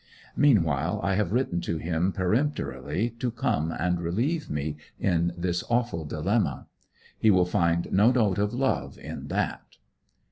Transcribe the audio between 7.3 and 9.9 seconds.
find no note of love in that.